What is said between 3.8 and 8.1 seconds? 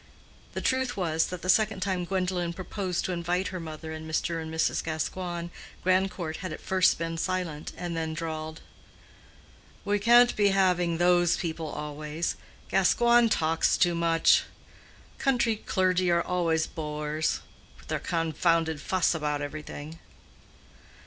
with Mr. and Mrs. Gascoigne, Grandcourt had at first been silent, and